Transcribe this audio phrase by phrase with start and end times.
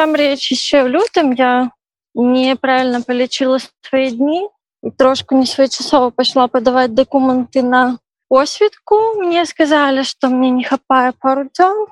[0.00, 1.72] Там речь еще в лютом я
[2.14, 4.48] неправильно полечила свои дни
[4.82, 7.98] и трошку не своечасова пошла подавать документы на
[8.30, 8.96] осведку.
[9.18, 11.88] Мне сказали, что мне не хапае пару дзён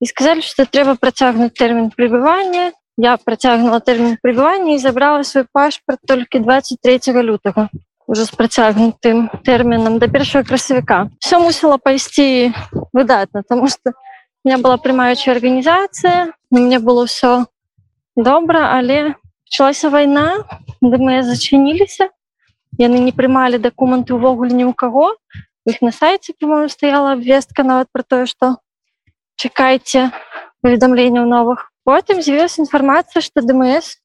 [0.00, 2.72] и сказали, что трэба працягнуть термин пребывания.
[2.96, 7.68] Я працягнула термин пребывания и забрала свой пашпарт только 23 лютого
[8.06, 11.10] уже с працягнутым термином до першего красавіка.
[11.18, 12.54] Все мусила пайсці
[12.94, 13.92] выдатна, потому что
[14.44, 17.46] у меня была прямаючая организация, у меня было все
[18.14, 19.16] добра, але
[19.48, 20.44] пачалася вайна,
[20.82, 22.10] мы зачыніліся.
[22.76, 25.16] Яны не прымалі дакументы увогуле ні ў каго.
[25.64, 28.60] У іх на сайце по-моему стаяла абвестка нават про тое, што
[29.40, 30.12] чакайце
[30.60, 31.72] паведамленняў новых.
[31.88, 33.96] Потым з'явілася інфармацыя, што ДМС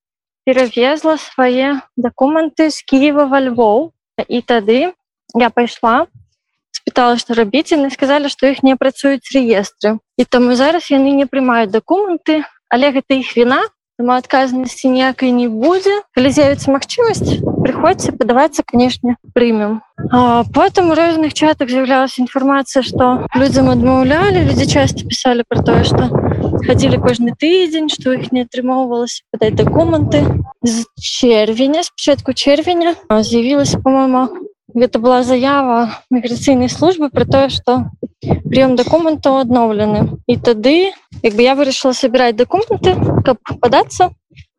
[0.48, 3.92] перавезла свае дакументы з Киева во Львоў
[4.24, 4.94] і тады
[5.36, 6.08] я пайшла
[6.72, 11.26] спытала што рабіць яны сказалі што іх не працуюць реестры і таму зараз яны не
[11.26, 13.66] прымаюць дакументы але гэта іх віна
[14.00, 19.82] там адказнасці ніякай не будзе калі з'явіцца магчымасць прыходзьце падавацца канешне прымем
[20.56, 26.08] потым у розных чатах з'яўлялася інфармацыя што людзям адмаўлялі людзі часто пісалі про тое што
[26.64, 30.24] хадзілі кожны тыдзень што іх не атрымоўвалася падаць дакументы
[30.64, 34.39] з чэрвеня спачатку чэрвеня з'явілася по-моему
[34.80, 37.92] гэта была заява міграцыйнай службы про тое што
[38.24, 40.92] прыём дакументаў адноўлены і тады
[41.24, 42.96] як бы я вырашыла сабіраць дакументы
[43.28, 44.10] каб падацца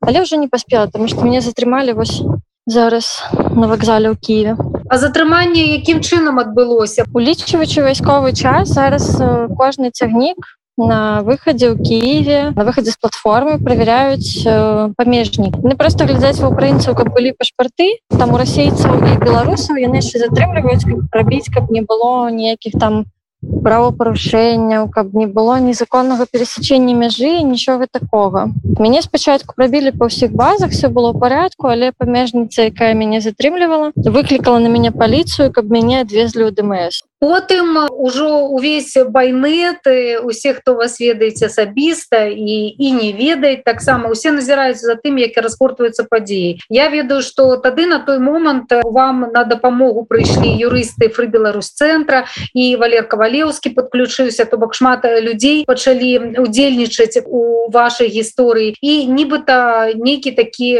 [0.04, 2.20] але ўжо не паспела тому што мяне затрымалі вось
[2.66, 4.54] зараз на вакзале ў Киеве
[4.90, 9.10] затрыманне якім чынам адбылося улічваючы вайсковы час зараз
[9.56, 16.08] кожны цягнік на выходе ў Киеве на выходе з платформы проверяюць э, памежнік не просто
[16.08, 21.52] глядзяць в украінцаў каб былі пашпарты там у расейцаў і беларусаў яны яшчэ затрымліваюць рабіць
[21.52, 23.04] каб не было ніякіх там
[23.40, 30.76] правопарушэнняў каб не было незаконнага перасячэння мяжы нічога такога мяне спачатку прабілі па ўсіх базах
[30.76, 36.04] все было ў парядку але памежніца якая мяне затрымлівала выклікала на мяне паліцыю каб мяне
[36.04, 43.12] адвезлі ў дмс потым ужо увесь байнеты усе хто вас ведаеце асабіста і і не
[43.12, 46.58] ведаюць таксама усе назіраюць за тым як распортваюцца падзеі.
[46.68, 52.24] Я ведаю что тады на той момант вам на дапамогу прыйшлі юрысты фры беларус цэнтра
[52.54, 58.74] і валер кавалеўскі подключыўся то бок шмат людзей пачалі удзельнічаць у вашай гісторыі.
[58.80, 60.70] І нібыта нейкі такі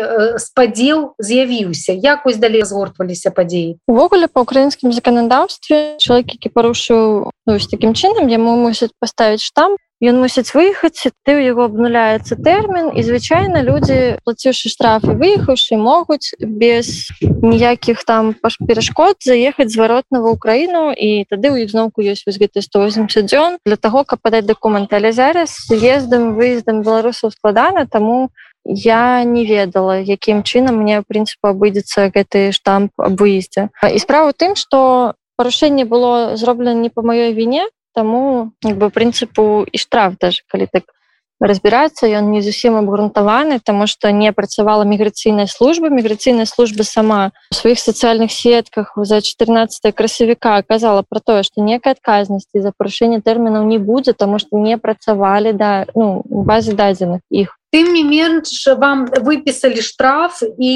[0.41, 1.93] спадзел з'явіўся.
[1.93, 3.77] Як вось далей згортваліся падзеі?
[3.87, 10.17] Увогуле по украінскім заканадаўстве чалавек які парушыў ну, таким чынам яму мусяць паставіць штамп ён
[10.25, 17.13] мусіць выехаць ты ў яго абнуляецца тэрмін і звычайна людзі плаціўшы штрафы выехаўшы могуць без
[17.21, 18.33] ніякіх там
[18.65, 23.61] перашкод заехаць зваротна ва ўкраіну і тады ў іх зноўку ёсць вось гэты 180 дзён
[23.69, 28.33] для таго каб падаць дакументы але зараз ездам выездам беларусаў складана таму
[28.65, 34.57] я не ведала якім чынам мне прынцыпу абыдзецца гэты штамп аб выездзе і справа тым
[34.57, 37.65] што парушэнне было зроблена не по маёй віне
[37.97, 40.93] тому як бы прынцыпу і штраф даже калі так
[41.41, 45.89] разбірацца ён не зусім абгрунтаваны тому что не працавала міграцыйная служба.
[45.89, 51.97] Міграцыйная служба сама у сваіх сацыяльных сетках за 14 красавіка казала про тое что некай
[51.97, 57.57] адказнасці за парушэнне тэрмінаў не будзе тому что не працавалі да ну, базы дадзеных іх
[57.71, 60.73] тым не менш вам выпісалі штраф і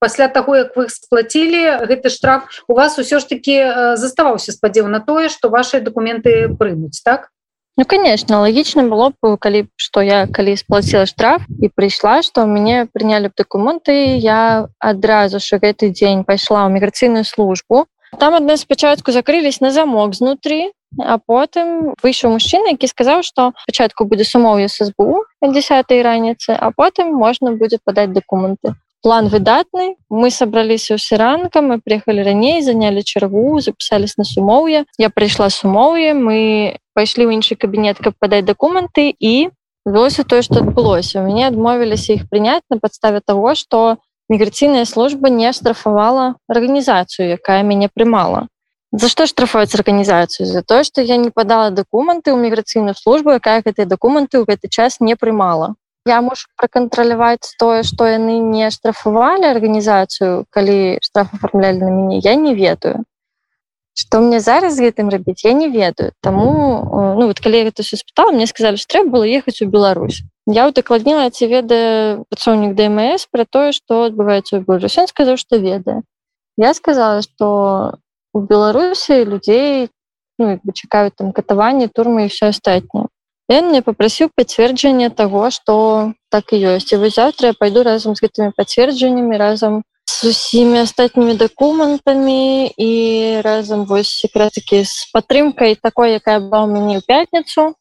[0.00, 3.56] пасля таго як вы сплацілі гэты штраф у вас усё ж таки
[3.96, 7.28] заставаўся спадзеў на тое что ваши документы прымуць так?
[7.76, 12.88] Ну конечно лагічна было б калі што я калі сплаціла штраф і прыйшла што мяне
[12.88, 17.88] прынялі б дакументы я адразу ж гэты дзень пайшла ў міграцыйную службу.
[18.20, 24.04] Там адна спачатку закрылись на замок знутры А потым выйшаў мужчына, які сказаў, што пачатку
[24.04, 28.74] будзе сумоўе СБУ 10 раніцы, а потым можна будзе падаць дакументы.
[29.02, 29.96] План выдатны.
[30.10, 34.84] Мы сабраліся ўсе ранка, мы приехалі раней, занялі чаргу, запісались на сумоўе.
[34.94, 39.50] Я прыйшла сумоўе, мы пайшлі ў іншы кабінет, каб падаць дакументы і
[39.84, 41.18] вылося тое, што адбылося.
[41.18, 43.98] мяне адмовіліся іх прыняць на падставе таго, што
[44.30, 48.46] міграцыйная служба не штрафавала арганізацыю, якая мяне прымала.
[48.92, 53.64] За што штрафуюць арганізацыю за тое, што я не падала дакументы ў міграцыйную службу, якая
[53.64, 55.72] гэтыя дакументы ў гэты час не прымала.
[56.04, 62.34] Я мушу пракантраляваць тое, што яны не штрафавалі арганізацыю, калі штраф аформлялі на мяне, я
[62.34, 63.06] не ведаю.
[63.96, 66.12] Што мне зараз гэтым рабіць, я не ведаю.
[66.20, 66.52] Таму
[67.16, 70.20] ну, вот, калі я гэта ўсё спытала, мне сказалі, што трэба было ехаць у Беларусь.
[70.44, 75.00] Я удакладніла ці ведае працоўнік ДМС пра тое, што адбываецца ў Беларусі.
[75.00, 76.02] Ён сказаў, што ведае.
[76.60, 78.01] Я сказала, што
[78.32, 79.88] у беларусі людзей
[80.38, 83.08] ну, чакаюць там катаванне турмы і все астатняе
[83.52, 88.16] ён мне попрасіў пацверджанне того что так і ёсць і вы завтра я пойду разам
[88.16, 92.90] з гэтымі пацверджаннямі разам с усімі астатнімі дакументамі і
[93.44, 97.74] разам вось секретакі з падтрымкай такой якая была ў мяне ў пятніцу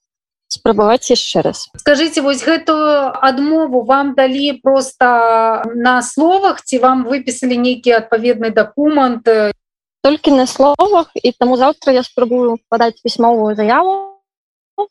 [0.51, 1.71] спрабаваць яшчэ раз.
[1.79, 9.23] Скажите вось гэтую адмову вам далі просто на словах ці вам выпісалі нейкі адпаведны дакумент
[10.01, 14.17] толькі на словах і таму завтра я спрабую падаць пісьмовую заяву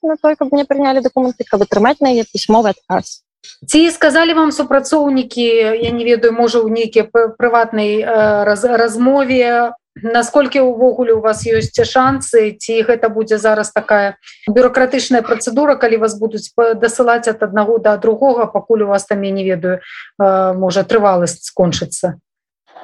[0.02, 3.22] на той каб мне прынялі дакументы каб атрымаць на яе пісьмовы адказ
[3.66, 5.48] ці сказалі вам супрацоўнікі
[5.82, 12.54] я не ведаю можа ў нейкія прыватнай раз, размове насколькі увогуле у вас ёсць шансы
[12.54, 14.16] ці гэта будзе зараз такая
[14.46, 19.30] бюрократычная працэдура калі вас будуць дасылаць ад аднаго да другога пакуль у вас там я
[19.30, 19.80] не ведаю
[20.18, 22.20] можа трываласць скончыцца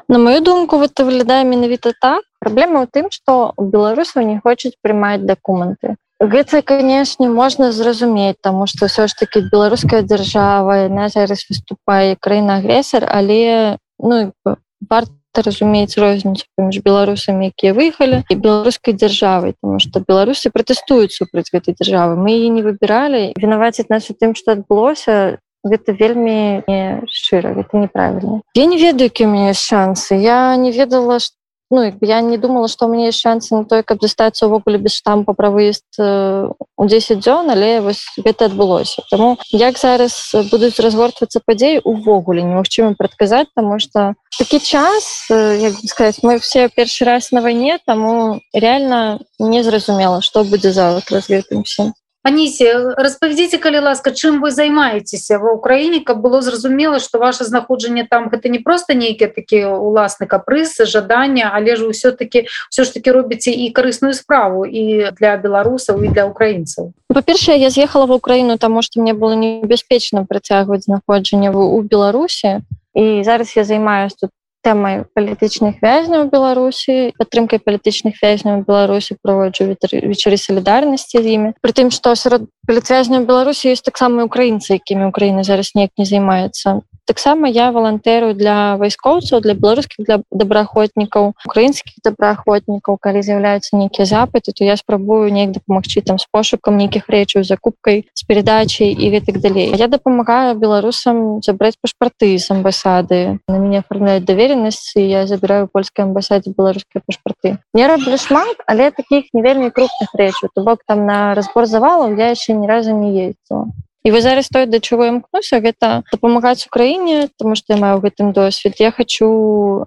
[0.08, 2.22] На мою думку это выглядае менавіта так.
[2.40, 8.88] Праблема ў тым што беларусаў не хочуць прымаць дакументы Гэта канешне можна зразумець таму што
[8.88, 14.32] ўсё ж таки беларуская дзяржава на зараз выступае краіна агрэсар але ну
[14.80, 21.52] варта разумець розніцу паміж беларусамі якія выехалі і беларускай дзяржавай тому что беларусы пратэстуюць супраць
[21.52, 25.36] гэтай дзяржавы мы не выбіралі вінаваціць нас у тым что адбылося
[25.66, 26.62] гэта вельмі
[27.10, 30.14] шчыра гэта неправільна я не ведаю які у мяне шансы.
[30.14, 31.36] Я не ведала что
[31.68, 34.94] Ну, я не думала что у меня есть шансы на той каб застацца увогуле без
[34.94, 39.02] штампа пра выезд э, у 10 дзён але вось гэта адбылося.
[39.10, 46.22] Таму як зараз будуць разгортвацца падзеі увогуле немагчыма прадказаць тому что такі час як сказать
[46.22, 51.94] мы все першы раз на вайне таму реально незразумела что будзе завтра з гэтым всем
[52.26, 58.02] Анісе распавядзіце калі ласка чым вы займаецеся ва ўкраіне каб было зразумела што ваше знаходжанне
[58.10, 63.14] там гэта не просто нейкія такія уласны капрысы жадання але ж ўсё-таки все ж таки
[63.14, 68.58] робіце і карысную справу і для беларусаў і для украінцаў па-першае я з'ехала в Украіну
[68.58, 72.66] таму што мне было небяспечна працягваць знаходжанне у Беларусі
[72.98, 74.34] і зараз я займаюсь тут
[74.66, 82.18] тэмай палітычных вязняў беларусі падтрымкай палітычных вязняў беларусі проводжу вечары салідарнасці з імі притым што
[82.18, 88.34] сярод палітвязняў беларусі ёсць таксама украінцы якімі Украіна зараз неяк не займаецца таксама я волонтеру
[88.34, 92.98] для вайскоўцаў для беларускіх для добраахвотнікаў украінскіх добраахвотнікаў.
[93.00, 98.04] Калі з'яўляюцца нейкія запыты то я спрабую неяк дапамагчы там з пошукам нейкіх рэчаў закупкай
[98.12, 99.72] з перадачай і гэтак далей.
[99.78, 103.38] Я дапамагаю беларусам забраць пашпарты з амбасады.
[103.48, 107.58] На мяне оформляюць даверенасць я забіраю польскай амбасадзе беларускія пашпарты.
[107.72, 110.50] Не раблю шмат але таких не вельмі крупных рэчаў.
[110.54, 113.70] То бок там на разбор завалаў я яшчэ ні разу не ездзіла
[114.06, 118.30] і вы зараз той да чаго імкнуся гэта дапамагаць украіне тому что я маю гэтым
[118.30, 119.26] досвед я хочу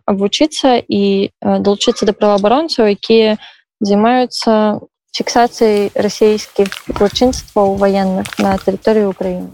[0.04, 3.39] абвучыцца і далучыцца да праваабаронцаў якія
[3.80, 4.83] займаюцца
[5.16, 9.48] фіксацыяй расійскіх злачынстваў военных на тэрыторыі Украіны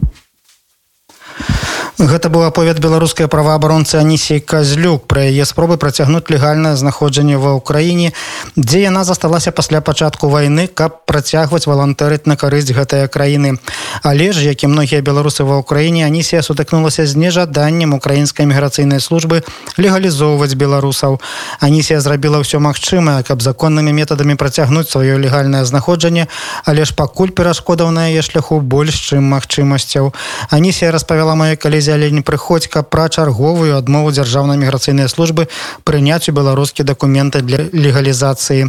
[1.95, 8.11] Гэта быў аповед беларускай праваабаронцы Анісей Казлюк пра яе спробы працягнуць легальнае знаходжанне ва ўкраіне,
[8.59, 13.63] дзе яна засталася пасля пачатку вайны, каб працягваць валантэрыць на карысць гэтыя краіны.
[14.03, 19.47] Але ж, як і многія беларусы ва ўкраіне, Анісія сутыкнулася з нежаданнем украінскай міграцыйнай службы
[19.79, 21.23] легалізоўваць беларусаў.
[21.63, 26.27] Анісія зрабіла ўсё магчымае, каб законнымі метадамі працягнуць сваё легальнае знаходжанне,
[26.67, 30.11] але ж пакуль перашкодаў на яе шляху больш, чым магчымасцяў.
[30.51, 35.45] Анісія распавяла мае калі узялі не прыходзька пра чарговую адмову дзяржаўнай міграцыйнай службы
[35.85, 38.63] прыняць у беларускі дакументы для легалізацыі